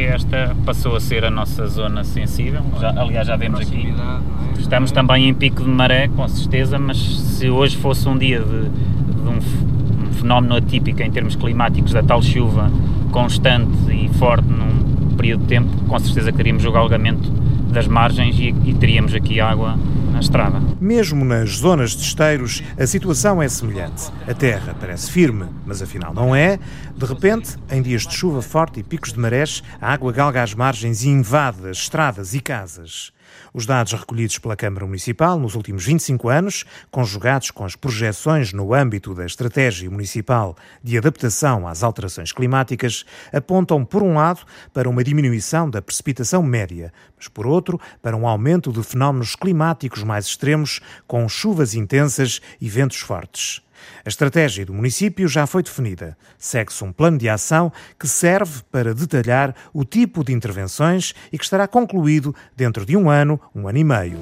[0.07, 3.87] Esta passou a ser a nossa zona sensível, já, aliás já vemos aqui.
[3.87, 4.59] É?
[4.59, 8.69] Estamos também em pico de maré, com certeza, mas se hoje fosse um dia de,
[8.69, 12.71] de um, um fenómeno atípico em termos climáticos, da tal chuva
[13.11, 14.90] constante e forte num
[15.21, 17.29] período de tempo, com certeza queríamos o galgamento
[17.71, 19.77] das margens e, e teríamos aqui água
[20.11, 20.59] na estrada.
[20.81, 24.11] Mesmo nas zonas de esteiros, a situação é semelhante.
[24.27, 26.57] A terra parece firme, mas afinal não é.
[26.97, 30.55] De repente, em dias de chuva forte e picos de marés, a água galga as
[30.55, 33.13] margens e invade as estradas e casas.
[33.53, 38.73] Os dados recolhidos pela Câmara Municipal nos últimos 25 anos, conjugados com as projeções no
[38.73, 44.41] âmbito da Estratégia Municipal de Adaptação às Alterações Climáticas, apontam, por um lado,
[44.73, 50.01] para uma diminuição da precipitação média, mas, por outro, para um aumento de fenómenos climáticos
[50.01, 53.61] mais extremos, com chuvas intensas e ventos fortes.
[54.05, 56.17] A estratégia do município já foi definida.
[56.37, 61.43] Segue-se um plano de ação que serve para detalhar o tipo de intervenções e que
[61.43, 64.17] estará concluído dentro de um ano, um ano e meio.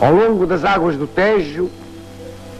[0.00, 1.70] Ao longo das águas do Tejo,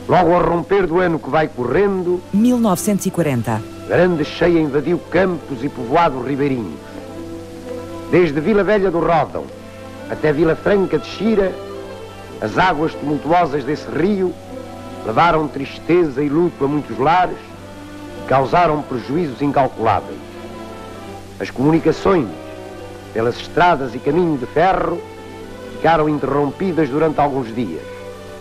[0.09, 3.62] logo ao romper do ano que vai correndo, 1940.
[3.87, 6.93] Grande cheia invadiu campos e povoados ribeirinhos
[8.11, 9.44] Desde Vila Velha do Ródão
[10.11, 11.52] até Vila Franca de Xira,
[12.40, 14.34] as águas tumultuosas desse rio
[15.07, 17.38] levaram tristeza e luto a muitos lares,
[18.28, 20.18] causaram prejuízos incalculáveis.
[21.40, 22.28] As comunicações
[23.12, 25.00] pelas estradas e caminho de ferro
[25.72, 27.93] ficaram interrompidas durante alguns dias.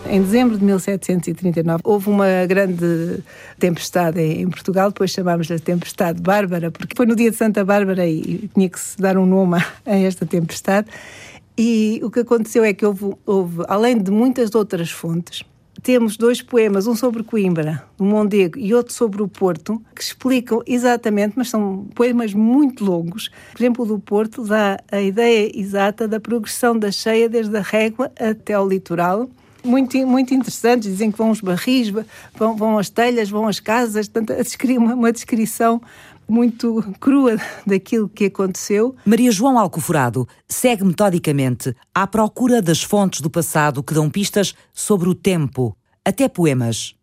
[0.06, 3.20] Em dezembro de 1739 houve uma grande
[3.58, 8.48] tempestade em Portugal, depois chamámos-lhe Tempestade Bárbara, porque foi no dia de Santa Bárbara e
[8.54, 10.88] tinha que se dar um nome a esta tempestade.
[11.56, 15.44] E o que aconteceu é que houve, houve além de muitas outras fontes,
[15.82, 20.62] temos dois poemas, um sobre Coimbra, do Mondego, e outro sobre o Porto, que explicam
[20.66, 23.30] exatamente, mas são poemas muito longos.
[23.52, 27.60] Por exemplo, o do Porto dá a ideia exata da progressão da cheia desde a
[27.60, 29.28] régua até ao litoral.
[29.64, 31.88] Muito, muito interessantes, dizem que vão os barris,
[32.36, 34.34] vão, vão as telhas, vão as casas, portanto,
[34.78, 35.80] uma, uma descrição
[36.28, 37.36] muito crua
[37.66, 38.94] daquilo que aconteceu.
[39.04, 45.08] Maria João Alcoforado segue metodicamente à procura das fontes do passado que dão pistas sobre
[45.08, 46.94] o tempo, até poemas,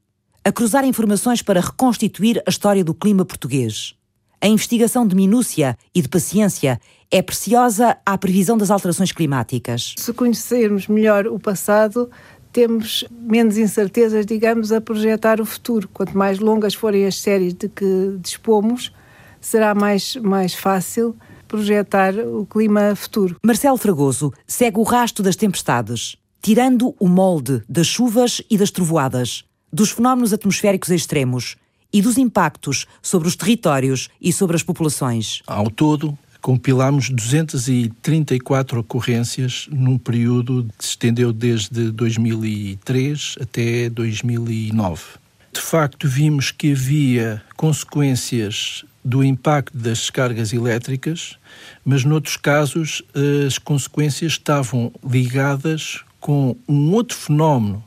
[0.43, 3.95] a cruzar informações para reconstituir a história do clima português.
[4.43, 6.80] A investigação de minúcia e de paciência
[7.12, 9.93] é preciosa à previsão das alterações climáticas.
[9.97, 12.09] Se conhecermos melhor o passado,
[12.52, 15.88] temos menos incertezas, digamos, a projetar o futuro.
[15.88, 18.91] Quanto mais longas forem as séries de que dispomos,
[19.39, 21.16] será mais, mais fácil
[21.47, 23.36] projetar o clima futuro.
[23.43, 29.43] Marcelo Fragoso segue o rasto das tempestades, tirando o molde das chuvas e das trovoadas,
[29.72, 31.58] dos fenómenos atmosféricos extremos
[31.93, 35.41] e dos impactos sobre os territórios e sobre as populações.
[35.45, 45.04] Ao todo, compilámos 234 ocorrências num período que se estendeu desde 2003 até 2009.
[45.54, 51.38] De facto, vimos que havia consequências do impacto das descargas elétricas,
[51.84, 53.04] mas noutros casos
[53.48, 57.84] as consequências estavam ligadas com um outro fenómeno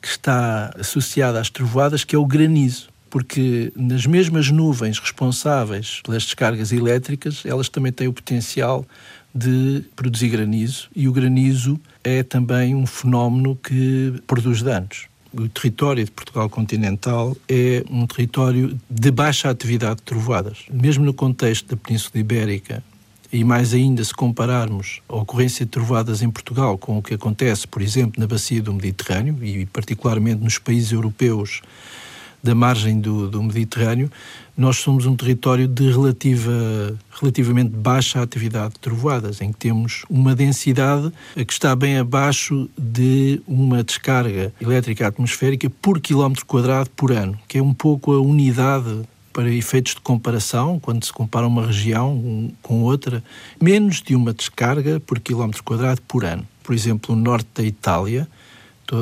[0.00, 2.91] que está associado às trovoadas, que é o granizo.
[3.12, 8.86] Porque nas mesmas nuvens responsáveis pelas descargas elétricas, elas também têm o potencial
[9.34, 16.04] de produzir granizo, e o granizo é também um fenómeno que produz danos o território
[16.04, 20.64] de Portugal continental é um território de baixa atividade de trovoadas.
[20.70, 22.82] Mesmo no contexto da Península Ibérica,
[23.32, 27.66] e mais ainda se compararmos a ocorrência de trovoadas em Portugal com o que acontece,
[27.66, 31.62] por exemplo, na bacia do Mediterrâneo e particularmente nos países europeus
[32.42, 34.10] da margem do, do Mediterrâneo,
[34.56, 40.34] nós somos um território de relativa, relativamente baixa atividade de trovoadas, em que temos uma
[40.34, 47.38] densidade que está bem abaixo de uma descarga elétrica atmosférica por quilómetro quadrado por ano,
[47.48, 52.52] que é um pouco a unidade para efeitos de comparação, quando se compara uma região
[52.60, 53.24] com outra,
[53.60, 56.46] menos de uma descarga por quilómetro quadrado por ano.
[56.62, 58.28] Por exemplo, o norte da Itália,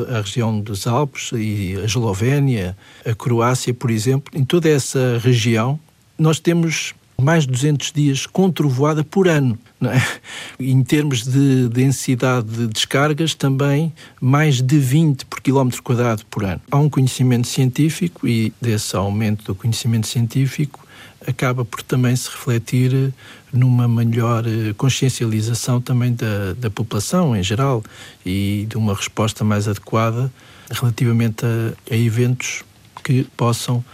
[0.09, 5.79] a região dos Alpes e a Eslovénia, a Croácia, por exemplo, em toda essa região,
[6.19, 9.59] nós temos mais de 200 dias com trovoada por ano.
[9.83, 10.63] É?
[10.63, 16.61] Em termos de densidade de descargas, também mais de 20 por quilómetro quadrado por ano.
[16.71, 20.87] Há um conhecimento científico e desse aumento do conhecimento científico
[21.27, 23.13] acaba por também se refletir
[23.53, 27.83] numa melhor eh, consciencialização também da, da população em geral
[28.25, 30.33] e de uma resposta mais adequada
[30.71, 32.63] relativamente a, a eventos
[33.03, 33.85] que possam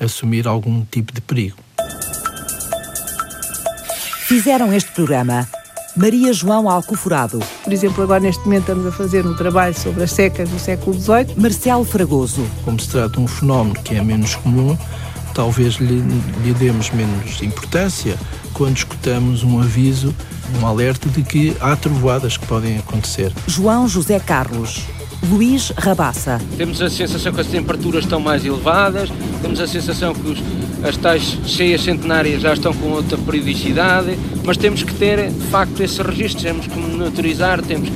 [0.00, 1.56] assumir algum tipo de perigo.
[4.26, 5.46] Fizeram este programa
[5.94, 7.38] Maria João Alcoforado.
[7.62, 10.98] Por exemplo, agora neste momento estamos a fazer um trabalho sobre as secas do século
[10.98, 11.34] XVIII.
[11.36, 12.48] Marcelo Fragoso.
[12.64, 14.76] Como se trata de um fenómeno que é menos comum,
[15.34, 16.02] talvez lhe,
[16.44, 18.16] lhe demos menos importância
[18.52, 20.14] quando escutamos um aviso,
[20.60, 23.32] um alerta de que há trovoadas que podem acontecer.
[23.46, 24.82] João José Carlos.
[25.30, 26.40] Luís Rabassa.
[26.56, 29.08] Temos a sensação que as temperaturas estão mais elevadas,
[29.40, 30.38] temos a sensação que os,
[30.82, 35.80] as tais cheias centenárias já estão com outra periodicidade, mas temos que ter, de facto,
[35.80, 37.88] esse registro, temos que monitorizar, temos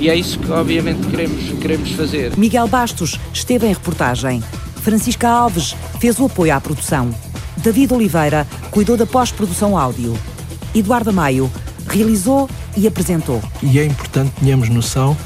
[0.00, 2.36] e é isso que, obviamente, queremos, queremos fazer.
[2.36, 4.42] Miguel Bastos esteve em reportagem.
[4.84, 7.08] Francisca Alves fez o apoio à produção.
[7.56, 10.14] David Oliveira cuidou da pós-produção áudio.
[10.74, 11.50] Eduardo Maio
[11.88, 13.42] realizou e apresentou.
[13.62, 15.16] E é importante tenhamos noção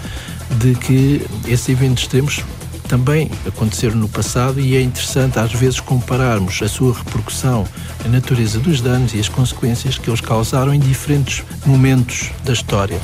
[0.60, 2.44] de que esses eventos extremos
[2.86, 7.66] também aconteceram no passado e é interessante às vezes compararmos a sua repercussão,
[8.04, 13.00] a natureza dos danos e as consequências que eles causaram em diferentes momentos da história.